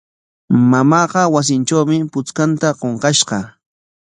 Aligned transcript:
Mamaaqa 0.71 1.21
wasitrawmi 1.33 1.97
puchkanta 2.13 2.67
qunqashqa. 2.79 3.37